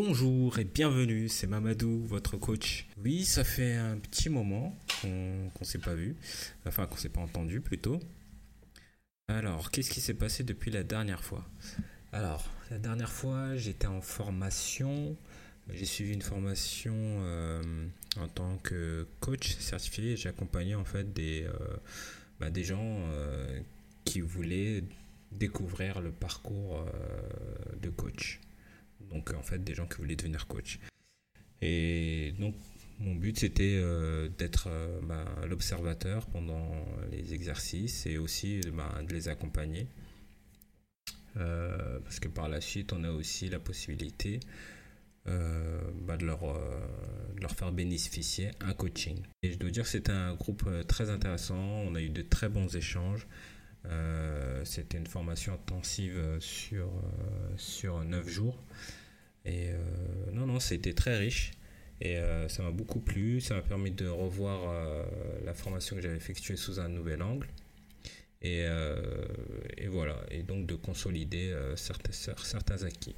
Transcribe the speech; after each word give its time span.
Bonjour 0.00 0.60
et 0.60 0.64
bienvenue, 0.64 1.28
c'est 1.28 1.48
Mamadou, 1.48 2.04
votre 2.06 2.36
coach. 2.36 2.86
Oui, 3.02 3.24
ça 3.24 3.42
fait 3.42 3.74
un 3.74 3.98
petit 3.98 4.28
moment 4.28 4.78
qu'on 5.02 5.08
ne 5.08 5.64
s'est 5.64 5.80
pas 5.80 5.96
vu, 5.96 6.14
enfin 6.66 6.86
qu'on 6.86 6.96
s'est 6.96 7.08
pas 7.08 7.20
entendu 7.20 7.60
plutôt. 7.60 7.98
Alors, 9.26 9.72
qu'est-ce 9.72 9.90
qui 9.90 10.00
s'est 10.00 10.14
passé 10.14 10.44
depuis 10.44 10.70
la 10.70 10.84
dernière 10.84 11.24
fois? 11.24 11.44
Alors, 12.12 12.48
la 12.70 12.78
dernière 12.78 13.10
fois, 13.10 13.56
j'étais 13.56 13.88
en 13.88 14.00
formation. 14.00 15.16
J'ai 15.68 15.84
suivi 15.84 16.14
une 16.14 16.22
formation 16.22 16.94
euh, 16.94 17.60
en 18.20 18.28
tant 18.28 18.56
que 18.58 19.04
coach 19.18 19.56
certifié. 19.56 20.16
J'ai 20.16 20.28
accompagné 20.28 20.76
en 20.76 20.84
fait 20.84 21.12
des, 21.12 21.42
euh, 21.42 21.76
bah, 22.38 22.50
gens 22.62 23.00
euh, 23.10 23.60
qui 24.04 24.20
voulaient 24.20 24.84
découvrir 25.32 26.00
le 26.00 26.12
parcours 26.12 26.86
de 27.82 27.90
coach. 27.90 28.38
Donc 29.10 29.32
en 29.32 29.42
fait, 29.42 29.62
des 29.62 29.74
gens 29.74 29.86
qui 29.86 29.98
voulaient 29.98 30.16
devenir 30.16 30.46
coach. 30.46 30.78
Et 31.60 32.34
donc 32.38 32.54
mon 33.00 33.14
but 33.14 33.38
c'était 33.38 33.80
d'être 34.38 34.68
bah, 35.04 35.24
l'observateur 35.48 36.26
pendant 36.26 36.70
les 37.12 37.32
exercices 37.32 38.06
et 38.06 38.18
aussi 38.18 38.60
bah, 38.72 38.92
de 39.06 39.12
les 39.14 39.28
accompagner. 39.28 39.86
parce 41.34 42.20
que 42.20 42.28
par 42.28 42.48
la 42.48 42.60
suite, 42.60 42.92
on 42.92 43.04
a 43.04 43.10
aussi 43.10 43.48
la 43.48 43.60
possibilité 43.60 44.40
euh, 45.28 45.80
bah, 46.06 46.16
de, 46.16 46.24
leur, 46.24 46.42
euh, 46.44 46.56
leur 47.40 47.50
faire 47.50 47.70
bénéficier 47.70 48.50
un 48.60 48.72
coaching. 48.72 49.18
Et 49.42 49.52
je 49.52 49.58
dois 49.58 49.70
dire 49.70 49.82
que 49.82 49.88
c'était 49.90 50.12
un 50.12 50.34
groupe 50.34 50.64
euh, 50.66 50.82
très 50.84 51.10
intéressant, 51.10 51.58
on 51.58 51.94
a 51.94 52.00
eu 52.00 52.08
de 52.08 52.22
très 52.22 52.48
bons 52.48 52.74
échanges. 52.74 53.26
C'était 54.64 54.98
une 54.98 55.06
formation 55.06 55.54
intensive 55.54 56.36
sur, 56.40 56.90
sur 57.56 58.04
9 58.04 58.28
jours. 58.28 58.62
Et 59.44 59.70
non, 60.32 60.46
non, 60.46 60.60
c'était 60.60 60.92
très 60.92 61.16
riche. 61.16 61.52
Et 62.00 62.18
ça 62.48 62.62
m'a 62.62 62.70
beaucoup 62.70 63.00
plu. 63.00 63.40
Ça 63.40 63.54
m'a 63.54 63.62
permis 63.62 63.90
de 63.90 64.06
revoir 64.06 64.74
la 65.44 65.54
formation 65.54 65.96
que 65.96 66.02
j'avais 66.02 66.16
effectuée 66.16 66.56
sous 66.56 66.80
un 66.80 66.88
nouvel 66.88 67.22
angle. 67.22 67.48
Et, 68.42 68.66
et, 69.78 69.88
voilà. 69.88 70.16
Et 70.30 70.42
donc 70.42 70.66
de 70.66 70.74
consolider 70.74 71.56
certains, 71.76 72.12
certains 72.12 72.82
acquis. 72.82 73.14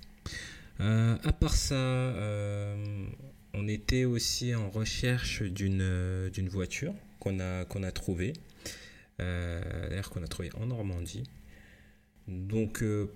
Euh, 0.81 1.17
à 1.25 1.33
part 1.33 1.55
ça, 1.55 1.75
euh, 1.75 3.07
on 3.53 3.69
était 3.69 4.05
aussi 4.05 4.55
en 4.55 4.71
recherche 4.71 5.43
d'une 5.43 5.83
euh, 5.83 6.31
d'une 6.31 6.49
voiture 6.49 6.95
qu'on 7.19 7.39
a 7.39 7.67
qu'on 7.67 7.83
a 7.83 7.93
trouvée, 7.93 8.33
d'ailleurs 9.21 10.11
qu'on 10.11 10.23
a 10.23 10.29
trouvée 10.29 10.51
en 10.61 10.67
Normandie. 10.67 11.25
Donc, 12.29 12.81
je 12.81 13.07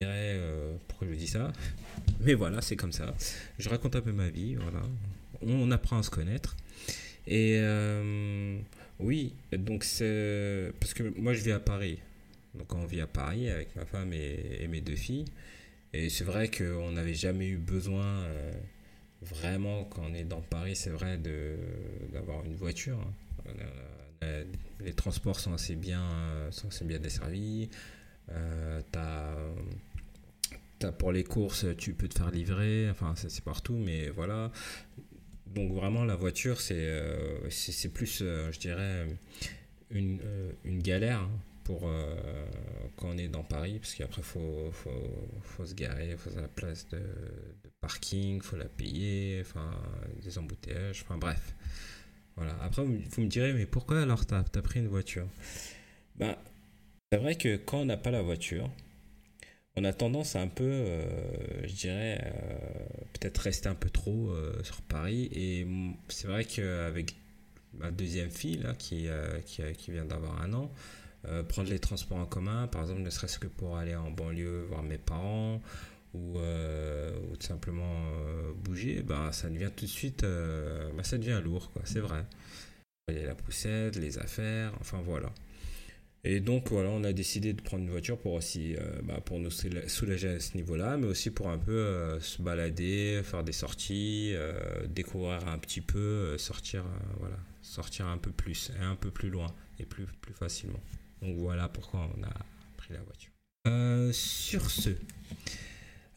dirais 0.00 0.40
pourquoi 0.88 1.08
je 1.08 1.14
dis 1.14 1.26
ça, 1.26 1.52
mais 2.20 2.34
voilà, 2.34 2.60
c'est 2.62 2.76
comme 2.76 2.92
ça. 2.92 3.14
Je 3.58 3.68
raconte 3.68 3.96
un 3.96 4.00
peu 4.00 4.12
ma 4.12 4.28
vie, 4.28 4.54
voilà. 4.54 4.82
On, 5.42 5.70
apprend 5.70 5.98
à 5.98 6.02
se 6.02 6.10
connaître. 6.10 6.56
Et 7.26 7.60
oui, 8.98 9.34
donc 9.52 9.84
c'est 9.84 10.72
parce 10.80 10.94
que 10.94 11.02
moi 11.18 11.34
je 11.34 11.42
vis 11.42 11.52
à 11.52 11.60
Paris. 11.60 11.98
Donc 12.54 12.74
on 12.74 12.84
vit 12.84 13.00
à 13.00 13.06
Paris 13.06 13.48
avec 13.48 13.76
ma 13.76 13.84
femme 13.84 14.12
et 14.12 14.66
mes 14.68 14.80
deux 14.80 14.96
filles. 14.96 15.24
Et 15.92 16.08
c'est 16.08 16.24
vrai 16.24 16.48
qu'on 16.48 16.92
n'avait 16.92 17.14
jamais 17.14 17.48
eu 17.48 17.56
besoin, 17.56 18.04
euh, 18.04 18.52
vraiment, 19.22 19.84
quand 19.84 20.02
on 20.08 20.14
est 20.14 20.24
dans 20.24 20.40
Paris, 20.40 20.76
c'est 20.76 20.90
vrai, 20.90 21.18
d'avoir 22.12 22.44
une 22.44 22.54
voiture. 22.54 22.98
Hein. 22.98 23.52
Les 24.22 24.92
transports 24.92 25.40
sont 25.40 25.52
assez 25.54 25.76
bien, 25.76 26.04
sont 26.50 26.68
assez 26.68 26.84
bien 26.84 26.98
desservis. 26.98 27.68
Euh, 28.32 28.80
t'as, 30.78 30.92
pour 30.92 31.12
les 31.12 31.24
courses, 31.24 31.66
tu 31.76 31.94
peux 31.94 32.08
te 32.08 32.18
faire 32.18 32.30
livrer. 32.30 32.88
Enfin, 32.90 33.14
c'est 33.16 33.44
partout, 33.44 33.74
mais 33.74 34.08
voilà. 34.10 34.50
Donc 35.46 35.72
vraiment, 35.72 36.04
la 36.04 36.16
voiture, 36.16 36.60
c'est, 36.60 36.76
euh, 36.76 37.48
plus, 37.92 38.18
je 38.18 38.58
dirais, 38.58 39.06
une, 39.90 40.20
une 40.64 40.82
galère. 40.82 41.28
Pour 41.64 41.82
euh, 41.84 42.16
quand 42.96 43.10
on 43.10 43.18
est 43.18 43.28
dans 43.28 43.44
Paris, 43.44 43.78
parce 43.78 43.94
qu'après, 43.94 44.22
faut, 44.22 44.70
faut, 44.72 44.90
faut, 45.42 45.66
se 45.66 45.74
garer, 45.74 46.16
faut 46.16 46.30
la 46.34 46.48
place 46.48 46.88
de, 46.88 47.00
parking, 47.80 48.36
il 48.36 48.42
faut 48.42 48.56
la 48.56 48.64
payer, 48.64 49.38
enfin, 49.42 49.70
des 50.20 50.36
embouteillages, 50.38 51.02
enfin 51.02 51.16
bref. 51.16 51.54
Voilà. 52.36 52.56
Après, 52.62 52.82
vous 52.84 53.22
me 53.22 53.28
direz, 53.28 53.52
mais 53.52 53.66
pourquoi 53.66 54.00
alors 54.00 54.26
tu 54.26 54.34
as, 54.34 54.62
pris 54.62 54.80
une 54.80 54.88
voiture? 54.88 55.26
Ben, 56.16 56.36
C'est 57.12 57.18
vrai 57.18 57.34
que 57.34 57.56
quand 57.56 57.78
on 57.78 57.84
n'a 57.84 57.96
pas 57.96 58.10
la 58.10 58.22
voiture, 58.22 58.70
on 59.76 59.84
a 59.84 59.92
tendance 59.92 60.36
à 60.36 60.40
un 60.40 60.48
peu, 60.48 60.64
euh, 60.64 61.66
je 61.66 61.74
dirais, 61.74 62.20
euh, 62.24 62.58
peut-être 63.12 63.38
rester 63.38 63.68
un 63.68 63.74
peu 63.74 63.90
trop 63.90 64.34
sur 64.62 64.82
Paris. 64.82 65.28
Et 65.32 65.66
c'est 66.08 66.26
vrai 66.26 66.44
qu'avec 66.44 67.14
ma 67.74 67.90
deuxième 67.90 68.30
fille, 68.30 68.64
qui, 68.78 69.08
qui, 69.46 69.90
vient 69.90 70.04
d'avoir 70.04 70.42
un 70.42 70.52
an, 70.54 70.70
euh, 71.26 71.42
prendre 71.42 71.68
les 71.68 71.78
transports 71.78 72.18
en 72.18 72.24
commun, 72.24 72.66
par 72.66 72.82
exemple, 72.82 73.02
ne 73.02 73.10
serait-ce 73.10 73.38
que 73.38 73.46
pour 73.46 73.76
aller 73.76 73.94
en 73.94 74.10
banlieue 74.10 74.64
voir 74.68 74.82
mes 74.82 74.96
parents 74.96 75.60
ou, 76.14 76.38
euh, 76.38 77.12
ou 77.30 77.36
tout 77.36 77.46
simplement 77.46 78.06
euh, 78.12 78.52
bouger, 78.54 79.02
bah, 79.02 79.30
ça 79.32 79.48
devient 79.48 79.70
tout 79.74 79.84
de 79.84 79.90
suite, 79.90 80.22
bah, 80.22 81.04
ça 81.04 81.18
devient 81.18 81.40
lourd, 81.42 81.70
quoi, 81.72 81.82
c'est 81.84 82.00
vrai. 82.00 82.24
Il 83.08 83.16
y 83.16 83.20
a 83.20 83.26
la 83.26 83.34
poussette, 83.34 83.96
les 83.96 84.18
affaires, 84.18 84.72
enfin 84.80 85.00
voilà. 85.04 85.32
Et 86.22 86.40
donc 86.40 86.68
voilà, 86.68 86.90
on 86.90 87.02
a 87.02 87.12
décidé 87.14 87.54
de 87.54 87.62
prendre 87.62 87.82
une 87.82 87.90
voiture 87.90 88.18
pour 88.18 88.34
aussi, 88.34 88.76
bah, 89.04 89.20
pour 89.24 89.38
nous 89.38 89.50
soulager 89.50 90.28
à 90.28 90.40
ce 90.40 90.56
niveau-là, 90.56 90.96
mais 90.98 91.06
aussi 91.06 91.30
pour 91.30 91.48
un 91.48 91.58
peu 91.58 92.18
se 92.20 92.42
balader, 92.42 93.22
faire 93.24 93.42
des 93.42 93.52
sorties, 93.52 94.34
découvrir 94.88 95.48
un 95.48 95.58
petit 95.58 95.80
peu, 95.80 96.36
sortir, 96.36 96.84
voilà, 97.18 97.38
sortir 97.62 98.06
un 98.06 98.18
peu 98.18 98.30
plus 98.30 98.70
et 98.78 98.84
un 98.84 98.96
peu 98.96 99.10
plus 99.10 99.30
loin 99.30 99.52
et 99.78 99.86
plus, 99.86 100.06
plus 100.20 100.34
facilement. 100.34 100.80
Donc 101.22 101.36
voilà 101.38 101.68
pourquoi 101.68 102.10
on 102.16 102.22
a 102.22 102.32
pris 102.76 102.92
la 102.92 103.00
voiture. 103.00 103.30
Euh, 103.66 104.10
sur 104.12 104.70
ce, 104.70 104.90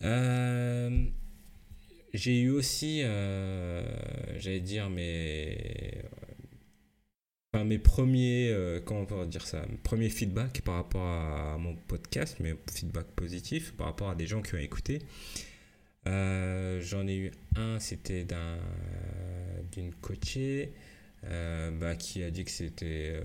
euh, 0.03 1.06
j'ai 2.14 2.41
eu 2.41 2.50
aussi, 2.50 3.02
euh, 3.03 3.84
j'allais 4.38 4.59
dire, 4.59 4.90
mes, 4.90 6.02
enfin, 7.53 7.64
mes 7.64 7.80
premiers, 7.80 8.56
comment 8.86 9.02
on 9.02 9.06
peut 9.06 9.25
dire 9.25 9.46
ça, 9.46 9.66
premiers 9.84 10.09
feedbacks 10.09 10.62
par 10.62 10.75
rapport 10.75 11.06
à 11.06 11.58
mon 11.58 11.75
podcast, 11.88 12.40
mes 12.40 12.56
feedbacks 12.72 13.12
positifs 13.16 13.74
par 13.74 13.88
rapport 13.88 14.09
à 14.09 14.16
des 14.16 14.28
gens 14.28 14.41
qui 14.41 14.56
ont 14.56 14.59
écouté. 14.59 15.00
J'en 16.06 17.08
ai 17.08 17.16
eu 17.16 17.31
un, 17.56 17.80
c'était 17.80 18.24
d'un, 18.25 18.58
d'une 19.72 19.94
coachée. 19.96 20.74
Euh, 21.25 21.72
bah, 21.72 21.95
qui 21.95 22.22
a 22.22 22.29
dit 22.29 22.44
que 22.44 22.51
c'était 22.51 23.13
euh, 23.16 23.22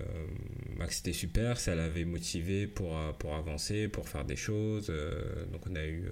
bah, 0.77 0.85
c'était 0.89 1.11
super, 1.11 1.59
ça 1.59 1.75
l'avait 1.75 2.05
motivé 2.05 2.65
pour, 2.65 2.97
euh, 2.97 3.11
pour 3.11 3.35
avancer, 3.35 3.89
pour 3.89 4.07
faire 4.07 4.23
des 4.23 4.37
choses. 4.37 4.87
donc 5.51 5.67
on 5.69 5.75
a 5.75 5.85
eu, 5.85 6.05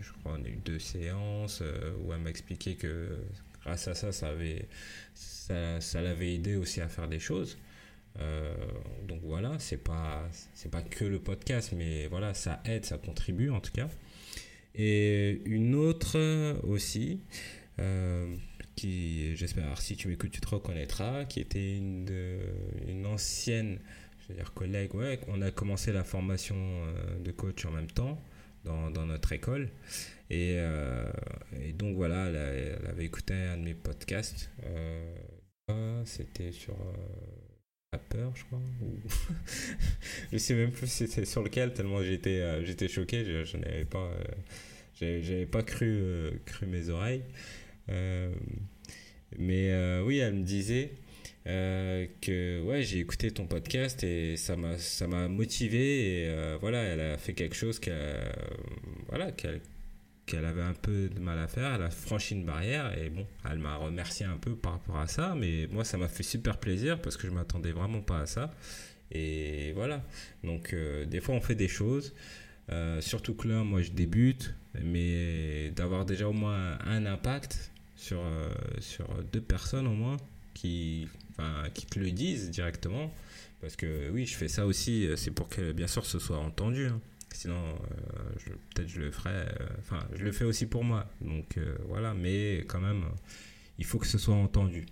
je 0.00 0.10
crois, 0.12 0.38
on 0.40 0.44
a 0.44 0.48
eu 0.48 0.56
deux 0.64 0.78
séances 0.78 1.62
où 2.02 2.12
elle 2.12 2.20
m'a 2.20 2.30
expliqué 2.30 2.76
que 2.76 3.18
grâce 3.62 3.88
à 3.88 3.94
ça, 3.94 4.10
ça 4.10 4.28
avait, 4.28 4.66
ça, 5.14 5.80
ça 5.80 6.00
l'avait 6.00 6.34
aidé 6.34 6.56
aussi 6.56 6.80
à 6.80 6.88
faire 6.88 7.08
des 7.08 7.20
choses. 7.20 7.58
donc 9.06 9.20
voilà, 9.22 9.58
c'est 9.58 9.84
pas 9.84 10.26
c'est 10.54 10.70
pas 10.70 10.82
que 10.82 11.04
le 11.04 11.18
podcast, 11.18 11.72
mais 11.76 12.06
voilà, 12.06 12.32
ça 12.32 12.62
aide, 12.64 12.86
ça 12.86 12.96
contribue 12.96 13.50
en 13.50 13.60
tout 13.60 13.72
cas. 13.72 13.88
Et 14.74 15.42
une 15.44 15.74
autre 15.74 16.18
aussi 16.62 17.20
qui, 18.74 19.36
j'espère, 19.36 19.80
si 19.80 19.96
tu 19.96 20.08
m'écoutes, 20.08 20.30
tu 20.30 20.40
te 20.40 20.48
reconnaîtras, 20.48 21.24
qui 21.24 21.40
était 21.40 21.76
une, 21.76 22.06
une 22.88 23.06
ancienne 23.06 23.78
je 24.22 24.28
veux 24.28 24.34
dire, 24.34 24.52
collègue. 24.54 24.94
Ouais, 24.94 25.20
on 25.28 25.42
a 25.42 25.50
commencé 25.50 25.92
la 25.92 26.04
formation 26.04 26.56
euh, 26.56 27.18
de 27.18 27.30
coach 27.32 27.64
en 27.66 27.70
même 27.70 27.90
temps 27.90 28.20
dans, 28.64 28.90
dans 28.90 29.06
notre 29.06 29.32
école. 29.32 29.68
Et, 30.30 30.56
euh, 30.58 31.10
donc 31.74 31.96
voilà, 31.96 32.26
elle, 32.28 32.86
avait 32.86 33.04
écouté 33.04 33.34
un 33.34 33.56
de 33.56 33.62
mes 33.62 33.74
podcasts. 33.74 34.50
Euh, 34.64 36.02
c'était 36.04 36.52
sur 36.52 36.76
la 37.92 37.98
peur, 37.98 38.32
je 38.34 38.44
crois. 38.44 38.60
Ou... 38.82 38.98
je 40.32 40.38
sais 40.38 40.54
même 40.54 40.70
plus 40.70 40.86
c'était 40.86 41.24
sur 41.24 41.42
lequel, 41.42 41.72
tellement 41.72 42.02
j'étais 42.02 42.64
j'étais 42.64 42.88
choqué. 42.88 43.44
Je, 43.44 43.56
n'avais 43.56 43.84
pas, 43.84 44.10
j'avais 45.00 45.46
pas 45.46 45.62
cru, 45.62 46.00
cru 46.46 46.66
mes 46.66 46.88
oreilles. 46.88 47.22
Euh, 47.88 48.32
mais 49.38 49.70
euh, 49.70 50.02
oui, 50.04 50.18
elle 50.18 50.34
me 50.34 50.44
disait 50.44 50.92
euh, 51.46 52.06
que 52.20 52.62
ouais, 52.62 52.82
j'ai 52.82 53.00
écouté 53.00 53.30
ton 53.30 53.46
podcast 53.46 54.04
et 54.04 54.36
ça 54.36 54.56
m'a 54.56 54.78
ça 54.78 55.06
m'a 55.06 55.28
motivé 55.28 56.22
et 56.24 56.56
voilà, 56.60 56.82
elle 56.82 57.00
a 57.00 57.18
fait 57.18 57.32
quelque 57.34 57.56
chose 57.56 57.78
qu'elle 57.78 58.32
voilà, 59.08 59.32
qu'elle 59.32 59.60
qu'elle 60.24 60.44
avait 60.44 60.62
un 60.62 60.74
peu 60.74 61.08
de 61.08 61.18
mal 61.18 61.38
à 61.38 61.48
faire, 61.48 61.74
elle 61.74 61.82
a 61.82 61.90
franchi 61.90 62.34
une 62.34 62.44
barrière 62.44 62.96
et 62.96 63.10
bon, 63.10 63.26
elle 63.50 63.58
m'a 63.58 63.74
remercié 63.76 64.24
un 64.24 64.36
peu 64.36 64.54
par 64.54 64.72
rapport 64.72 64.98
à 64.98 65.08
ça, 65.08 65.34
mais 65.36 65.66
moi 65.72 65.84
ça 65.84 65.98
m'a 65.98 66.08
fait 66.08 66.22
super 66.22 66.58
plaisir 66.58 67.02
parce 67.02 67.16
que 67.16 67.26
je 67.26 67.32
m'attendais 67.32 67.72
vraiment 67.72 68.00
pas 68.00 68.20
à 68.20 68.26
ça. 68.26 68.54
Et 69.10 69.72
voilà, 69.74 70.02
donc 70.44 70.74
des 70.74 71.20
fois 71.20 71.34
on 71.34 71.40
fait 71.40 71.56
des 71.56 71.68
choses, 71.68 72.14
surtout 73.00 73.34
que 73.34 73.48
là 73.48 73.64
moi 73.64 73.82
je 73.82 73.90
débute, 73.90 74.54
mais 74.80 75.70
d'avoir 75.70 76.06
déjà 76.06 76.28
au 76.28 76.32
moins 76.32 76.78
un 76.86 77.04
impact 77.04 77.71
sur, 78.02 78.20
sur 78.80 79.06
deux 79.32 79.40
personnes 79.40 79.86
au 79.86 79.94
moins 79.94 80.16
qui, 80.54 81.08
qui 81.74 81.86
te 81.86 81.98
le 81.98 82.10
disent 82.10 82.50
directement. 82.50 83.12
Parce 83.60 83.76
que 83.76 84.10
oui, 84.10 84.26
je 84.26 84.36
fais 84.36 84.48
ça 84.48 84.66
aussi, 84.66 85.08
c'est 85.16 85.30
pour 85.30 85.48
que 85.48 85.72
bien 85.72 85.86
sûr 85.86 86.04
ce 86.04 86.18
soit 86.18 86.38
entendu. 86.38 86.86
Hein. 86.86 87.00
Sinon, 87.32 87.78
peut-être 88.74 88.88
je 88.88 89.00
le 89.00 89.10
ferai. 89.10 89.46
Enfin, 89.78 90.06
je 90.14 90.24
le 90.24 90.32
fais 90.32 90.44
aussi 90.44 90.66
pour 90.66 90.84
moi. 90.84 91.06
Donc 91.20 91.58
voilà, 91.88 92.12
mais 92.14 92.64
quand 92.68 92.80
même, 92.80 93.04
il 93.78 93.84
faut 93.84 93.98
que 93.98 94.06
ce 94.06 94.18
soit 94.18 94.34
entendu. 94.34 94.84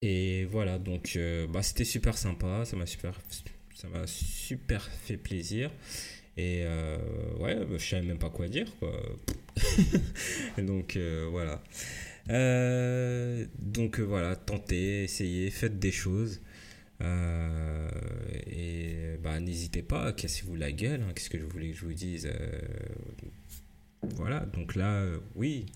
Et 0.00 0.44
voilà, 0.44 0.78
donc 0.78 1.18
bah, 1.50 1.62
c'était 1.62 1.84
super 1.84 2.16
sympa, 2.16 2.64
ça 2.64 2.76
m'a 2.76 2.86
super, 2.86 3.18
ça 3.74 3.88
m'a 3.88 4.06
super 4.06 4.84
fait 4.84 5.16
plaisir. 5.16 5.70
Et 6.36 6.62
euh, 6.64 6.98
ouais, 7.38 7.56
bah, 7.64 7.76
je 7.78 7.84
savais 7.84 8.06
même 8.06 8.18
pas 8.18 8.30
quoi 8.30 8.48
dire, 8.48 8.66
quoi. 8.78 8.92
donc 10.58 10.96
euh, 10.96 11.26
voilà. 11.30 11.62
Euh, 12.30 13.44
donc 13.58 14.00
voilà, 14.00 14.36
tentez, 14.36 15.04
essayez, 15.04 15.50
faites 15.50 15.78
des 15.78 15.92
choses. 15.92 16.40
et 18.46 19.16
bah, 19.22 19.40
n'hésitez 19.40 19.82
pas, 19.82 20.12
cassez-vous 20.12 20.56
la 20.56 20.72
gueule. 20.72 21.02
Hein, 21.02 21.12
Qu'est-ce 21.14 21.30
que 21.30 21.38
je 21.38 21.44
voulais 21.44 21.70
que 21.70 21.76
je 21.76 21.84
vous 21.84 21.94
dise 21.94 22.30
Voilà, 24.02 24.40
donc 24.40 24.74
là, 24.74 25.04
oui, 25.34 25.66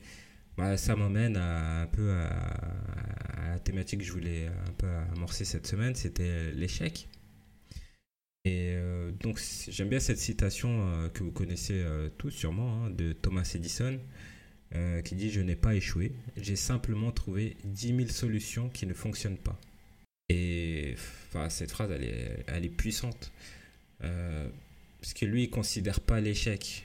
bah, 0.56 0.76
ça 0.76 0.96
m'emmène 0.96 1.36
un 1.36 1.86
peu 1.86 2.12
à, 2.12 3.50
la 3.50 3.58
thématique 3.58 4.00
que 4.00 4.06
je 4.06 4.12
voulais 4.12 4.46
un 4.46 4.72
peu 4.72 4.88
amorcer 5.14 5.44
cette 5.44 5.66
semaine 5.66 5.94
c'était 5.94 6.52
l'échec. 6.52 7.08
Et 8.48 8.72
euh, 8.76 9.10
donc 9.20 9.38
j'aime 9.68 9.90
bien 9.90 10.00
cette 10.00 10.16
citation 10.16 10.70
euh, 10.70 11.10
que 11.10 11.22
vous 11.22 11.32
connaissez 11.32 11.74
euh, 11.74 12.08
tous 12.16 12.30
sûrement 12.30 12.86
hein, 12.86 12.90
de 12.90 13.12
Thomas 13.12 13.50
Edison 13.54 14.00
qui 15.02 15.14
dit 15.14 15.30
je 15.30 15.40
n'ai 15.40 15.56
pas 15.56 15.74
échoué, 15.74 16.12
j'ai 16.36 16.54
simplement 16.54 17.10
trouvé 17.10 17.56
10 17.64 17.96
000 17.96 18.08
solutions 18.08 18.68
qui 18.68 18.84
ne 18.84 18.92
fonctionnent 18.92 19.38
pas. 19.38 19.58
Et 20.28 20.94
cette 21.48 21.70
phrase 21.70 21.90
elle 21.90 22.04
est, 22.04 22.44
elle 22.46 22.66
est 22.66 22.76
puissante 22.76 23.32
parce 23.98 25.14
que 25.14 25.24
lui 25.24 25.44
il 25.44 25.50
considère 25.50 26.00
pas 26.00 26.20
l'échec. 26.20 26.84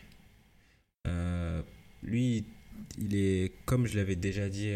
lui 2.04 2.46
il 2.98 3.16
est 3.18 3.52
comme 3.66 3.86
je 3.86 3.98
l'avais 3.98 4.16
déjà 4.16 4.48
dit 4.48 4.72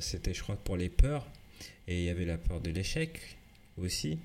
c'était 0.00 0.34
je 0.34 0.42
crois 0.42 0.56
pour 0.56 0.76
les 0.76 0.90
peurs 0.90 1.26
et 1.88 2.00
il 2.00 2.04
y 2.04 2.10
avait 2.10 2.26
la 2.26 2.36
peur 2.36 2.60
de 2.60 2.70
l'échec 2.70 3.38
aussi 3.78 4.18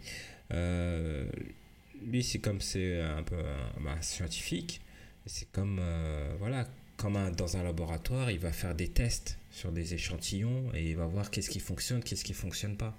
lui, 2.04 2.24
c'est 2.24 2.40
comme 2.40 2.62
c'est 2.62 3.02
un 3.02 3.24
peu 3.24 3.38
bah, 3.82 4.02
scientifique. 4.02 4.82
C'est 5.26 5.52
comme, 5.52 5.80
euh, 5.80 6.36
voilà, 6.38 6.68
comme 6.98 7.18
dans 7.36 7.58
un 7.58 7.64
laboratoire, 7.64 8.30
il 8.32 8.40
va 8.40 8.52
faire 8.52 8.76
des 8.76 8.88
tests 8.88 9.40
sur 9.52 9.72
des 9.72 9.94
échantillons 9.94 10.72
et 10.74 10.90
il 10.92 10.96
va 10.96 11.08
voir 11.08 11.32
qu'est-ce 11.32 11.50
qui 11.50 11.60
fonctionne, 11.60 12.04
qu'est-ce 12.04 12.24
qui 12.24 12.34
fonctionne 12.34 12.78
pas. 12.78 12.98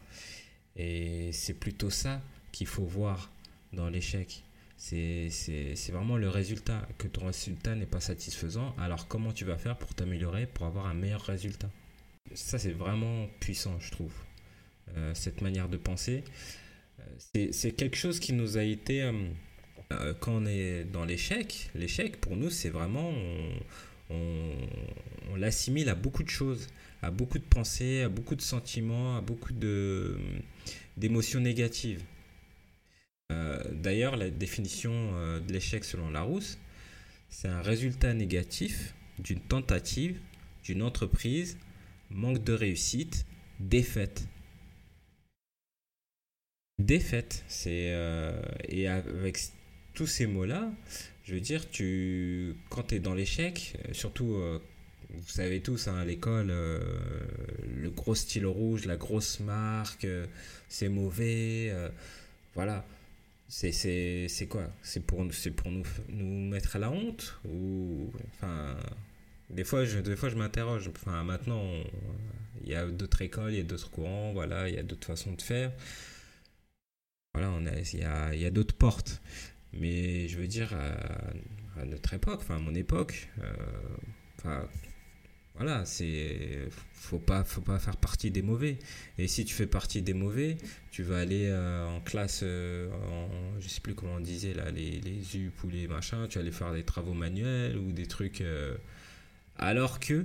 Et 0.76 1.30
c'est 1.32 1.54
plutôt 1.54 1.90
ça 1.90 2.20
qu'il 2.52 2.66
faut 2.66 2.84
voir 2.84 3.30
dans 3.72 3.88
l'échec. 3.88 4.42
C'est 4.76 5.30
vraiment 5.90 6.16
le 6.16 6.28
résultat, 6.28 6.86
que 6.98 7.08
ton 7.08 7.26
résultat 7.26 7.74
n'est 7.74 7.86
pas 7.86 8.00
satisfaisant. 8.00 8.74
Alors 8.76 9.08
comment 9.08 9.32
tu 9.32 9.44
vas 9.44 9.56
faire 9.56 9.78
pour 9.78 9.94
t'améliorer, 9.94 10.46
pour 10.46 10.66
avoir 10.66 10.86
un 10.86 10.94
meilleur 10.94 11.22
résultat? 11.22 11.70
Ça, 12.34 12.58
c'est 12.58 12.72
vraiment 12.72 13.28
puissant, 13.38 13.78
je 13.78 13.90
trouve, 13.92 14.12
euh, 14.96 15.14
cette 15.14 15.40
manière 15.42 15.68
de 15.68 15.76
penser 15.76 16.24
c'est 17.50 17.72
quelque 17.72 17.96
chose 17.96 18.20
qui 18.20 18.32
nous 18.32 18.56
a 18.56 18.62
été 18.62 19.02
euh, 19.02 19.12
euh, 19.92 20.14
quand 20.18 20.32
on 20.32 20.46
est 20.46 20.84
dans 20.84 21.04
l'échec, 21.04 21.70
l'échec 21.74 22.20
pour 22.20 22.36
nous 22.36 22.50
c'est 22.50 22.70
vraiment 22.70 23.12
on, 24.10 24.52
l'assimile 25.36 25.88
à 25.88 25.94
beaucoup 25.94 26.22
de 26.22 26.30
choses, 26.30 26.68
à 27.02 27.10
beaucoup 27.10 27.38
de 27.38 27.44
pensées, 27.44 28.02
à 28.02 28.08
beaucoup 28.08 28.36
de 28.36 28.42
sentiments, 28.42 29.16
à 29.16 29.20
beaucoup 29.20 29.52
d'émotions 30.96 31.40
négatives. 31.40 32.02
Euh, 33.32 33.62
d'ailleurs, 33.72 34.16
la 34.16 34.30
définition 34.30 35.12
de 35.40 35.52
l'échec 35.52 35.84
selon 35.84 36.10
Larousse, 36.10 36.58
c'est 37.28 37.48
un 37.48 37.60
résultat 37.60 38.14
négatif 38.14 38.94
d'une 39.18 39.40
tentative, 39.40 40.20
d'une 40.62 40.82
entreprise, 40.82 41.58
manque 42.10 42.42
de 42.42 42.52
réussite, 42.52 43.26
défaite 43.60 44.26
défaite. 46.78 47.44
C'est 47.48 47.90
euh, 47.92 48.40
et 48.68 48.88
avec 48.88 49.38
tous 49.94 50.06
ces 50.06 50.26
mots-là, 50.26 50.70
je 51.24 51.34
veux 51.34 51.40
dire, 51.40 51.68
tu 51.70 52.54
quand 52.70 52.84
tu 52.84 52.96
es 52.96 53.00
dans 53.00 53.14
l'échec, 53.14 53.76
surtout 53.92 54.34
euh, 54.34 54.58
vous 55.10 55.28
savez 55.28 55.60
tous 55.60 55.88
hein, 55.88 55.96
à 55.96 56.04
l'école 56.04 56.50
euh, 56.50 56.80
le 57.76 57.90
gros 57.90 58.14
stylo 58.14 58.52
rouge, 58.52 58.84
la 58.86 58.96
grosse 58.96 59.40
marque, 59.40 60.06
c'est 60.68 60.88
mauvais, 60.88 61.72
voilà. 62.54 62.84
C'est 63.48 63.70
c'est 63.70 64.46
quoi? 64.48 64.68
C'est 64.82 65.06
pour 65.06 65.24
c'est 65.32 65.52
pour 65.52 65.70
nous 65.70 65.84
nous 66.08 66.48
mettre 66.50 66.76
à 66.76 66.78
la 66.80 66.90
honte 66.90 67.38
ou 67.48 68.10
enfin 68.34 68.76
des 69.50 69.62
fois 69.62 69.84
je 69.84 70.00
des 70.00 70.16
fois 70.16 70.30
je 70.30 70.34
m'interroge 70.34 70.88
enfin 70.88 71.22
maintenant 71.22 71.62
il 72.64 72.70
y 72.70 72.74
a 72.74 72.84
d'autres 72.86 73.22
écoles, 73.22 73.52
il 73.52 73.58
y 73.58 73.60
a 73.60 73.64
d'autres 73.64 73.88
courants, 73.88 74.32
voilà, 74.32 74.68
il 74.68 74.74
y 74.74 74.78
a 74.78 74.82
d'autres 74.82 75.06
façons 75.06 75.32
de 75.32 75.42
faire 75.42 75.70
voilà, 77.36 77.52
il 77.92 77.98
y 77.98 78.02
a, 78.02 78.34
y 78.34 78.46
a 78.46 78.50
d'autres 78.50 78.74
portes. 78.74 79.20
Mais 79.74 80.26
je 80.28 80.38
veux 80.38 80.46
dire, 80.46 80.72
à, 80.74 81.84
notre 81.84 82.14
époque, 82.14 82.40
enfin 82.40 82.56
à 82.56 82.58
mon 82.58 82.74
époque, 82.74 83.28
euh, 84.46 84.62
voilà, 85.54 85.84
c'est 85.84 86.68
faut 86.94 87.18
pas 87.18 87.44
faut 87.44 87.60
pas 87.60 87.78
faire 87.78 87.98
partie 87.98 88.30
des 88.30 88.40
mauvais. 88.40 88.78
Et 89.18 89.28
si 89.28 89.44
tu 89.44 89.54
fais 89.54 89.66
partie 89.66 90.00
des 90.00 90.14
mauvais, 90.14 90.56
tu 90.90 91.02
vas 91.02 91.18
aller 91.18 91.46
euh, 91.48 91.86
en 91.88 92.00
classe, 92.00 92.40
euh, 92.42 92.88
en, 92.90 93.60
je 93.60 93.68
sais 93.68 93.80
plus 93.82 93.94
comment 93.94 94.14
on 94.14 94.20
disait 94.20 94.54
là, 94.54 94.70
les 94.70 95.00
les 95.00 95.36
UP 95.36 95.62
ou 95.64 95.68
les 95.68 95.88
machins, 95.88 96.26
tu 96.28 96.38
vas 96.38 96.42
aller 96.42 96.52
faire 96.52 96.72
des 96.72 96.84
travaux 96.84 97.14
manuels 97.14 97.76
ou 97.76 97.92
des 97.92 98.06
trucs. 98.06 98.42
alors 99.58 100.00
que 100.00 100.24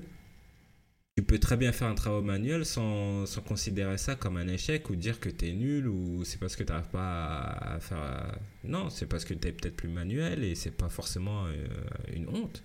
tu 1.18 1.24
peux 1.24 1.40
très 1.40 1.58
bien 1.58 1.72
faire 1.72 1.90
un 1.90 1.96
travail 1.96 2.24
manuel 2.24 2.66
sans, 2.66 3.26
sans, 3.26 3.42
considérer 3.42 3.98
ça 3.98 4.16
comme 4.16 4.38
un 4.38 4.48
échec 4.48 4.90
ou 4.90 4.96
dire 4.96 5.20
que 5.20 5.30
tu 5.30 5.50
es 5.50 5.54
nul 5.54 5.88
ou 5.88 6.24
c'est 6.24 6.40
parce 6.40 6.56
que 6.56 6.64
tu 6.64 6.72
n'arrives 6.72 6.90
pas 6.90 7.42
à, 7.44 7.80
faire. 7.80 8.38
Non, 8.64 8.90
c'est 8.90 9.08
parce 9.08 9.26
que 9.26 9.34
tu 9.34 9.48
es 9.48 9.52
peut-être 9.52 9.76
plus 9.76 9.90
manuel 9.90 10.44
et 10.44 10.56
c'est 10.56 10.72
pas 10.72 10.90
forcément 10.90 11.46
euh, 11.48 11.68
une 12.14 12.30
honte. 12.30 12.64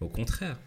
Au 0.00 0.08
contraire. 0.08 0.58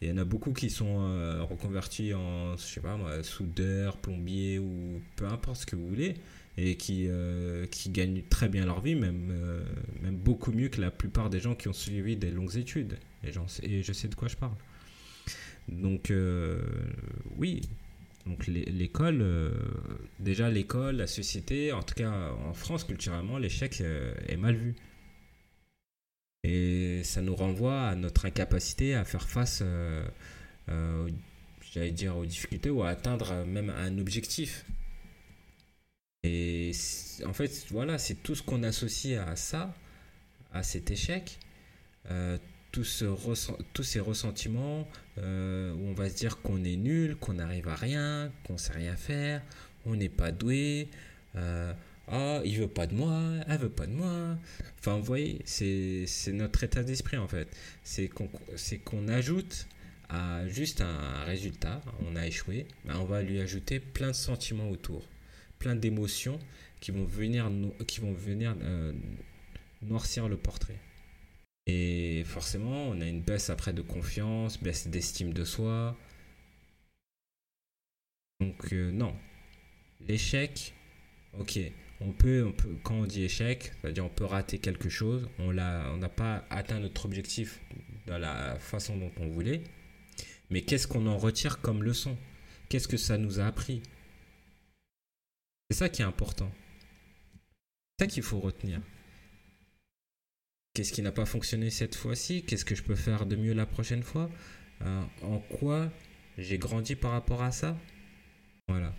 Il 0.00 0.08
y 0.08 0.12
en 0.12 0.18
a 0.18 0.24
beaucoup 0.24 0.52
qui 0.52 0.70
sont 0.70 1.00
euh, 1.00 1.42
reconvertis 1.42 2.14
en, 2.14 2.56
je 2.56 2.62
sais 2.62 2.80
pas 2.80 2.96
soudeur, 3.24 3.96
plombier 3.96 4.60
ou 4.60 5.02
peu 5.16 5.26
importe 5.26 5.62
ce 5.62 5.66
que 5.66 5.74
vous 5.74 5.88
voulez 5.88 6.14
et 6.56 6.76
qui, 6.76 7.06
euh, 7.08 7.66
qui 7.66 7.90
gagnent 7.90 8.22
très 8.30 8.48
bien 8.48 8.64
leur 8.64 8.80
vie, 8.80 8.94
même, 8.94 9.34
même 10.00 10.16
beaucoup 10.16 10.52
mieux 10.52 10.68
que 10.68 10.80
la 10.80 10.92
plupart 10.92 11.30
des 11.30 11.40
gens 11.40 11.56
qui 11.56 11.66
ont 11.66 11.72
suivi 11.72 12.16
des 12.16 12.30
longues 12.30 12.56
études. 12.56 12.96
Et, 13.24 13.30
et 13.64 13.82
je 13.82 13.92
sais 13.92 14.06
de 14.06 14.14
quoi 14.14 14.28
je 14.28 14.36
parle. 14.36 14.54
Donc 15.68 16.10
euh, 16.10 16.60
oui, 17.36 17.60
donc 18.26 18.46
l'école, 18.46 19.20
euh, 19.20 19.52
déjà 20.18 20.50
l'école, 20.50 20.96
la 20.96 21.06
société, 21.06 21.72
en 21.72 21.82
tout 21.82 21.94
cas 21.94 22.32
en 22.46 22.54
France 22.54 22.84
culturellement, 22.84 23.38
l'échec 23.38 23.80
euh, 23.80 24.14
est 24.26 24.36
mal 24.36 24.56
vu. 24.56 24.74
Et 26.44 27.02
ça 27.04 27.20
nous 27.20 27.34
renvoie 27.34 27.88
à 27.88 27.94
notre 27.94 28.24
incapacité 28.24 28.94
à 28.94 29.04
faire 29.04 29.28
face, 29.28 29.62
dire, 31.74 32.16
aux 32.16 32.24
difficultés 32.24 32.70
ou 32.70 32.82
à 32.82 32.90
atteindre 32.90 33.44
même 33.44 33.70
un 33.70 33.98
objectif. 33.98 34.64
Et 36.22 36.72
en 37.26 37.32
fait, 37.32 37.66
voilà, 37.70 37.98
c'est 37.98 38.22
tout 38.22 38.34
ce 38.34 38.42
qu'on 38.42 38.62
associe 38.62 39.20
à 39.20 39.36
ça, 39.36 39.74
à 40.52 40.62
cet 40.62 40.90
échec 40.90 41.38
tous 42.72 43.82
ces 43.82 44.00
ressentiments 44.00 44.88
euh, 45.22 45.72
où 45.74 45.88
on 45.88 45.94
va 45.94 46.08
se 46.08 46.14
dire 46.14 46.40
qu'on 46.40 46.64
est 46.64 46.76
nul, 46.76 47.16
qu'on 47.16 47.34
n'arrive 47.34 47.68
à 47.68 47.74
rien, 47.74 48.32
qu'on 48.44 48.58
sait 48.58 48.72
rien 48.72 48.96
faire, 48.96 49.42
on 49.86 49.94
n'est 49.94 50.08
pas 50.08 50.32
doué. 50.32 50.88
Euh, 51.36 51.72
ah, 52.08 52.40
il 52.44 52.58
veut 52.58 52.68
pas 52.68 52.86
de 52.86 52.94
moi, 52.94 53.20
elle 53.46 53.58
veut 53.58 53.68
pas 53.68 53.86
de 53.86 53.92
moi. 53.92 54.38
Enfin, 54.78 54.96
vous 54.96 55.04
voyez, 55.04 55.40
c'est 55.44 56.06
notre 56.32 56.64
état 56.64 56.82
d'esprit 56.82 57.18
en 57.18 57.28
fait. 57.28 57.48
C'est 57.84 58.08
qu'on 58.08 59.08
ajoute 59.08 59.66
à 60.08 60.46
juste 60.48 60.80
un 60.80 61.24
résultat, 61.24 61.82
on 62.06 62.16
a 62.16 62.26
échoué, 62.26 62.66
ben, 62.86 62.96
on 62.98 63.04
va 63.04 63.22
lui 63.22 63.40
ajouter 63.40 63.78
plein 63.78 64.08
de 64.08 64.12
sentiments 64.14 64.70
autour, 64.70 65.06
plein 65.58 65.74
d'émotions 65.74 66.38
qui 66.80 66.92
vont 66.92 67.04
venir, 67.04 67.50
qui 67.86 68.00
vont 68.00 68.12
venir 68.12 68.56
euh, 68.62 68.92
noircir 69.82 70.28
le 70.28 70.36
portrait. 70.36 70.78
Et 71.68 72.24
forcément, 72.24 72.88
on 72.88 73.00
a 73.02 73.06
une 73.06 73.20
baisse 73.20 73.50
après 73.50 73.74
de 73.74 73.82
confiance, 73.82 74.60
baisse 74.60 74.88
d'estime 74.88 75.34
de 75.34 75.44
soi. 75.44 75.96
Donc 78.40 78.72
euh, 78.72 78.90
non, 78.90 79.14
l'échec, 80.00 80.74
ok, 81.38 81.58
on 82.00 82.12
peut, 82.12 82.44
on 82.46 82.52
peut, 82.52 82.76
quand 82.82 82.94
on 82.94 83.04
dit 83.04 83.24
échec, 83.24 83.72
c'est-à-dire 83.80 84.04
on 84.06 84.08
peut 84.08 84.24
rater 84.24 84.58
quelque 84.58 84.88
chose, 84.88 85.28
on 85.38 85.52
n'a 85.52 86.08
pas 86.08 86.46
atteint 86.48 86.80
notre 86.80 87.04
objectif 87.04 87.60
de 88.06 88.14
la 88.14 88.58
façon 88.58 88.96
dont 88.96 89.12
on 89.18 89.28
voulait. 89.28 89.62
Mais 90.50 90.62
qu'est-ce 90.62 90.88
qu'on 90.88 91.06
en 91.06 91.18
retire 91.18 91.60
comme 91.60 91.82
leçon? 91.82 92.16
Qu'est-ce 92.70 92.88
que 92.88 92.96
ça 92.96 93.18
nous 93.18 93.40
a 93.40 93.46
appris? 93.46 93.82
C'est 95.68 95.76
ça 95.76 95.88
qui 95.90 96.00
est 96.00 96.06
important. 96.06 96.50
C'est 97.98 98.04
ça 98.04 98.10
qu'il 98.10 98.22
faut 98.22 98.40
retenir. 98.40 98.80
Qu'est-ce 100.78 100.92
qui 100.92 101.02
n'a 101.02 101.10
pas 101.10 101.26
fonctionné 101.26 101.70
cette 101.70 101.96
fois-ci? 101.96 102.44
Qu'est-ce 102.44 102.64
que 102.64 102.76
je 102.76 102.84
peux 102.84 102.94
faire 102.94 103.26
de 103.26 103.34
mieux 103.34 103.52
la 103.52 103.66
prochaine 103.66 104.04
fois? 104.04 104.30
Euh, 104.82 105.02
En 105.22 105.40
quoi 105.40 105.90
j'ai 106.38 106.56
grandi 106.56 106.94
par 106.94 107.10
rapport 107.10 107.42
à 107.42 107.50
ça? 107.50 107.76
Voilà. 108.68 108.94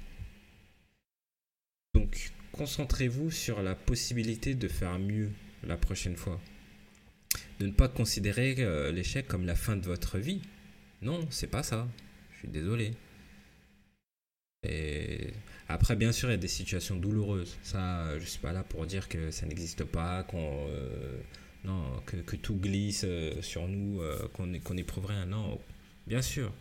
Donc, 1.94 2.34
concentrez-vous 2.52 3.32
sur 3.32 3.62
la 3.62 3.76
possibilité 3.76 4.56
de 4.56 4.68
faire 4.68 5.00
mieux 5.00 5.32
la 5.64 5.78
prochaine 5.78 6.18
fois. 6.18 6.42
De 7.62 7.68
ne 7.68 7.72
pas 7.72 7.88
considérer 7.88 8.58
euh, 8.60 8.92
l'échec 8.92 9.26
comme 9.26 9.46
la 9.46 9.56
fin 9.56 9.78
de 9.78 9.86
votre 9.86 10.18
vie. 10.18 10.42
Non, 11.02 11.26
c'est 11.30 11.48
pas 11.48 11.64
ça. 11.64 11.88
Je 12.34 12.40
suis 12.40 12.50
désolé. 12.50 12.92
Et 14.68 15.32
après, 15.70 15.96
bien 15.96 16.12
sûr, 16.12 16.28
il 16.28 16.32
y 16.32 16.34
a 16.34 16.38
des 16.38 16.50
situations 16.50 16.98
douloureuses. 16.98 17.58
Ça, 17.64 18.20
je 18.20 18.26
suis 18.26 18.40
pas 18.40 18.52
là 18.52 18.64
pour 18.64 18.86
dire 18.86 19.08
que 19.08 19.32
ça 19.32 19.46
n'existe 19.46 19.86
pas, 19.86 20.28
euh, 20.34 21.22
non, 21.64 22.02
que, 22.06 22.36
tout 22.36 22.56
glisse 22.56 23.04
euh, 23.06 23.42
sur 23.42 23.68
nous, 23.68 24.02
qu'on 24.34 24.60
qu'on 24.60 24.78
éprouve 24.78 25.08
rien. 25.08 25.26
Non, 25.26 25.60
bien 26.08 26.22
sûr, 26.22 26.54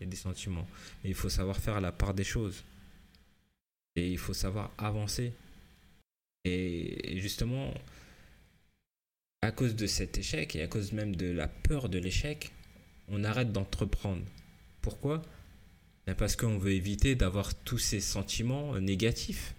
il 0.00 0.04
y 0.04 0.06
a 0.06 0.10
des 0.10 0.16
sentiments. 0.16 0.66
Mais 1.02 1.10
il 1.10 1.16
faut 1.16 1.28
savoir 1.28 1.56
faire 1.56 1.80
la 1.80 1.92
part 1.92 2.14
des 2.14 2.24
choses. 2.24 2.64
Et 3.96 4.10
il 4.10 4.18
faut 4.18 4.34
savoir 4.34 4.72
avancer. 4.78 5.32
Et 6.44 7.18
justement, 7.20 7.72
à 9.42 9.50
cause 9.50 9.74
de 9.74 9.86
cet 9.86 10.18
échec 10.18 10.54
et 10.54 10.62
à 10.62 10.68
cause 10.68 10.92
même 10.92 11.16
de 11.16 11.26
la 11.26 11.48
peur 11.48 11.88
de 11.88 11.98
l'échec, 11.98 12.52
on 13.08 13.24
arrête 13.24 13.52
d'entreprendre. 13.52 14.22
Pourquoi? 14.80 15.22
Ben 16.06 16.14
Parce 16.14 16.36
qu'on 16.36 16.58
veut 16.58 16.72
éviter 16.72 17.16
d'avoir 17.16 17.54
tous 17.54 17.78
ces 17.78 18.00
sentiments 18.00 18.78
négatifs 18.78 19.55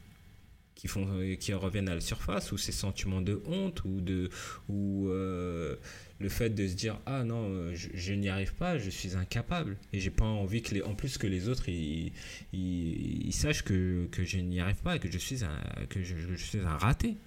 qui, 0.78 0.88
font, 0.88 1.08
qui 1.40 1.54
reviennent 1.54 1.90
à 1.90 1.96
la 1.96 2.02
surface, 2.02 2.52
ou 2.52 2.58
ces 2.58 2.72
sentiments 2.72 3.22
de 3.22 3.42
honte, 3.46 3.84
ou, 3.84 4.00
de, 4.00 4.30
ou 4.70 5.08
euh, 5.10 5.76
le 6.20 6.30
fait 6.30 6.52
de 6.52 6.68
se 6.68 6.76
dire 6.76 7.00
Ah 7.06 7.24
non, 7.24 7.74
je, 7.74 8.14
n'y 8.14 8.30
arrive 8.30 8.54
pas, 8.54 8.78
je 8.78 8.90
suis 8.90 9.16
incapable. 9.16 9.78
Et 9.92 10.00
j'ai 10.00 10.12
pas 10.12 10.26
envie 10.26 10.62
que 10.62 10.76
les, 10.76 10.84
en 10.84 10.94
plus 10.94 11.18
que 11.18 11.28
les 11.28 11.50
autres 11.50 11.68
ils, 11.70 12.14
ils, 12.54 13.34
sachent 13.34 13.64
que, 13.64 14.08
que 14.12 14.24
je 14.24 14.38
n'y 14.38 14.60
arrive 14.60 14.82
pas 14.84 14.96
et 14.96 15.00
que 15.00 15.12
je 15.12 15.18
suis 15.18 15.44
un, 15.44 15.60
que 15.90 16.04
je, 16.04 16.36
suis 16.36 16.60
un 16.60 16.78
raté. 16.78 17.18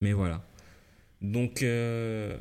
Mais 0.00 0.12
voilà. 0.12 0.46
Donc, 1.20 1.62
euh, 1.62 2.38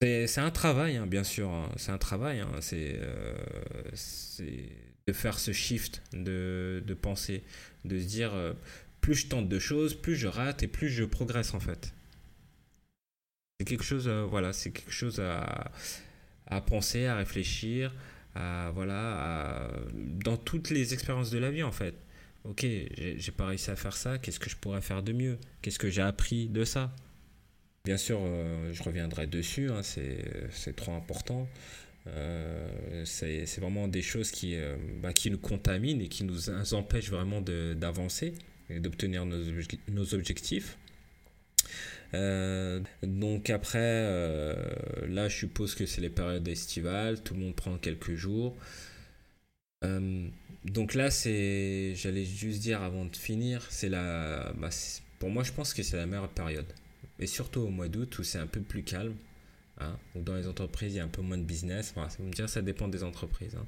c'est 0.00 0.38
un 0.38 0.52
travail, 0.52 0.96
hein, 0.96 1.06
bien 1.08 1.24
sûr. 1.24 1.50
Hein. 1.50 1.68
C'est 1.76 1.90
un 1.90 1.98
travail. 1.98 2.38
Hein. 2.40 2.52
Euh, 2.72 3.34
c'est 3.94 4.70
de 5.08 5.12
faire 5.12 5.38
ce 5.38 5.52
shift 5.52 6.02
de, 6.12 6.82
de 6.86 6.94
pensée, 6.94 7.42
de 7.84 7.98
se 7.98 8.04
dire 8.04 8.34
euh, 8.34 8.52
plus 9.00 9.14
je 9.14 9.26
tente 9.26 9.48
de 9.48 9.58
choses, 9.58 9.94
plus 9.94 10.14
je 10.14 10.28
rate 10.28 10.62
et 10.62 10.68
plus 10.68 10.88
je 10.88 11.04
progresse 11.04 11.54
en 11.54 11.60
fait. 11.60 11.92
C'est 13.58 13.66
quelque 13.66 13.84
chose, 13.84 14.08
voilà, 14.08 14.52
c'est 14.52 14.70
quelque 14.70 14.92
chose 14.92 15.18
à, 15.18 15.72
à, 16.46 16.60
penser, 16.60 17.06
à 17.06 17.16
réfléchir, 17.16 17.92
à 18.36 18.70
voilà, 18.72 19.68
dans 19.94 20.36
toutes 20.36 20.70
les 20.70 20.94
expériences 20.94 21.30
de 21.30 21.38
la 21.38 21.50
vie 21.50 21.64
en 21.64 21.72
fait 21.72 21.94
ok, 22.44 22.66
j'ai 23.16 23.32
pas 23.32 23.46
réussi 23.46 23.70
à 23.70 23.76
faire 23.76 23.96
ça, 23.96 24.18
qu'est-ce 24.18 24.40
que 24.40 24.50
je 24.50 24.56
pourrais 24.56 24.80
faire 24.80 25.02
de 25.02 25.12
mieux? 25.12 25.38
Qu'est-ce 25.62 25.78
que 25.78 25.90
j'ai 25.90 26.02
appris 26.02 26.48
de 26.48 26.64
ça? 26.64 26.94
Bien 27.84 27.96
sûr, 27.96 28.18
euh, 28.22 28.72
je 28.72 28.82
reviendrai 28.82 29.26
dessus, 29.26 29.70
hein, 29.70 29.82
c'est 29.82 30.76
trop 30.76 30.92
important. 30.92 31.48
Euh, 32.14 33.04
c'est 33.04 33.58
vraiment 33.58 33.88
des 33.88 34.02
choses 34.02 34.30
qui, 34.30 34.56
euh, 34.56 34.76
bah, 35.02 35.12
qui 35.12 35.30
nous 35.30 35.38
contaminent 35.38 36.00
et 36.00 36.08
qui 36.08 36.24
nous 36.24 36.50
empêchent 36.74 37.10
vraiment 37.10 37.40
d'avancer 37.40 38.34
et 38.70 38.80
d'obtenir 38.80 39.24
nos, 39.26 39.42
nos, 39.88 40.14
objectifs. 40.14 40.76
donc 43.02 43.50
après, 43.50 44.02
là 45.06 45.28
je 45.28 45.36
suppose 45.36 45.74
que 45.74 45.86
c'est 45.86 46.00
les 46.00 46.10
périodes 46.10 46.46
estivales, 46.48 47.22
tout 47.22 47.34
le 47.34 47.40
monde 47.40 47.54
prend 47.54 47.76
quelques 47.78 48.14
jours. 48.14 48.56
Donc 50.64 50.94
là, 50.94 51.10
c'est, 51.10 51.94
j'allais 51.94 52.24
juste 52.24 52.60
dire 52.60 52.82
avant 52.82 53.04
de 53.04 53.16
finir, 53.16 53.66
c'est 53.70 53.88
la, 53.88 54.52
bah, 54.58 54.70
pour 55.18 55.30
moi, 55.30 55.42
je 55.44 55.52
pense 55.52 55.72
que 55.72 55.82
c'est 55.82 55.96
la 55.96 56.06
meilleure 56.06 56.28
période. 56.28 56.66
Et 57.18 57.26
surtout 57.26 57.60
au 57.60 57.70
mois 57.70 57.88
d'août 57.88 58.18
où 58.18 58.22
c'est 58.22 58.38
un 58.38 58.46
peu 58.46 58.60
plus 58.60 58.82
calme, 58.82 59.14
hein, 59.80 59.96
où 60.14 60.20
dans 60.20 60.34
les 60.34 60.46
entreprises 60.46 60.94
il 60.94 60.96
y 60.96 61.00
a 61.00 61.04
un 61.04 61.08
peu 61.08 61.22
moins 61.22 61.38
de 61.38 61.44
business. 61.44 61.94
Ça 61.94 62.22
me 62.22 62.32
dire, 62.32 62.48
ça 62.48 62.62
dépend 62.62 62.88
des 62.88 63.04
entreprises. 63.04 63.54
Hein. 63.56 63.66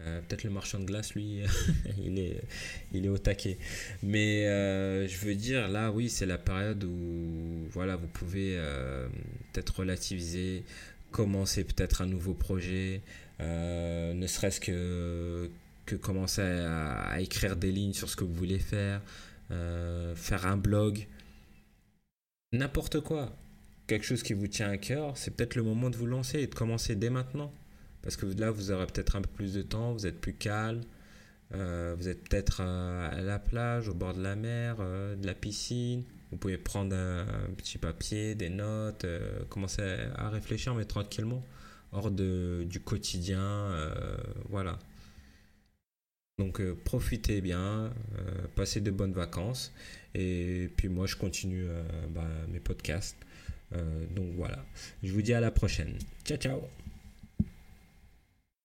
Euh, 0.00 0.20
peut-être 0.20 0.44
le 0.44 0.50
marchand 0.50 0.78
de 0.78 0.84
glace, 0.84 1.14
lui, 1.14 1.40
il, 2.04 2.18
est, 2.18 2.40
il 2.92 3.04
est 3.04 3.08
au 3.08 3.18
taquet. 3.18 3.58
Mais 4.02 4.46
euh, 4.46 5.08
je 5.08 5.18
veux 5.18 5.34
dire, 5.34 5.68
là, 5.68 5.90
oui, 5.90 6.08
c'est 6.08 6.26
la 6.26 6.38
période 6.38 6.84
où 6.84 7.68
voilà, 7.70 7.96
vous 7.96 8.06
pouvez 8.06 8.54
euh, 8.56 9.08
peut-être 9.52 9.80
relativiser, 9.80 10.62
commencer 11.10 11.64
peut-être 11.64 12.02
un 12.02 12.06
nouveau 12.06 12.34
projet, 12.34 13.02
ne 13.40 14.26
serait-ce 14.26 14.60
que 14.60 15.50
que 15.86 15.96
commencer 15.96 16.42
à, 16.42 17.18
écrire 17.18 17.56
des 17.56 17.72
lignes 17.72 17.94
sur 17.94 18.10
ce 18.10 18.16
que 18.16 18.22
vous 18.22 18.34
voulez 18.34 18.58
faire, 18.58 19.00
faire 19.48 20.46
un 20.46 20.58
blog, 20.58 21.06
n'importe 22.52 23.00
quoi. 23.00 23.34
Quelque 23.88 24.04
chose 24.04 24.22
qui 24.22 24.34
vous 24.34 24.46
tient 24.46 24.70
à 24.70 24.76
cœur, 24.76 25.16
c'est 25.16 25.32
peut-être 25.32 25.56
le 25.56 25.64
moment 25.64 25.90
de 25.90 25.96
vous 25.96 26.06
lancer 26.06 26.38
et 26.38 26.46
de 26.46 26.54
commencer 26.54 26.94
dès 26.94 27.10
maintenant. 27.10 27.52
Parce 28.02 28.16
que 28.16 28.26
là, 28.26 28.52
vous 28.52 28.70
aurez 28.70 28.86
peut-être 28.86 29.16
un 29.16 29.22
peu 29.22 29.30
plus 29.30 29.54
de 29.54 29.62
temps, 29.62 29.92
vous 29.92 30.06
êtes 30.06 30.20
plus 30.20 30.34
calme, 30.34 30.82
euh, 31.54 31.96
vous 31.98 32.08
êtes 32.08 32.28
peut-être 32.28 32.60
euh, 32.62 33.10
à 33.10 33.20
la 33.20 33.40
plage, 33.40 33.88
au 33.88 33.94
bord 33.94 34.14
de 34.14 34.22
la 34.22 34.36
mer, 34.36 34.76
de 34.76 35.26
la 35.26 35.34
piscine. 35.34 36.04
Vous 36.30 36.36
pouvez 36.36 36.58
prendre 36.58 36.94
un, 36.94 37.26
petit 37.56 37.78
papier, 37.78 38.36
des 38.36 38.50
notes, 38.50 39.04
commencer 39.48 39.82
à, 40.14 40.28
réfléchir, 40.28 40.74
mais 40.76 40.84
tranquillement, 40.84 41.42
hors 41.90 42.12
de, 42.12 42.64
du 42.68 42.80
quotidien. 42.80 43.72
voilà. 44.48 44.78
Donc 46.38 46.60
euh, 46.60 46.76
profitez 46.84 47.40
bien, 47.40 47.92
euh, 48.16 48.46
passez 48.54 48.80
de 48.80 48.92
bonnes 48.92 49.12
vacances. 49.12 49.72
Et 50.14 50.70
puis 50.76 50.88
moi, 50.88 51.06
je 51.06 51.16
continue 51.16 51.66
euh, 51.68 51.82
bah, 52.10 52.28
mes 52.48 52.60
podcasts. 52.60 53.16
Donc 53.72 54.34
voilà. 54.36 54.64
Je 55.02 55.12
vous 55.12 55.22
dis 55.22 55.34
à 55.34 55.40
la 55.40 55.50
prochaine. 55.50 55.94
Ciao, 56.24 56.38
ciao 56.38 56.62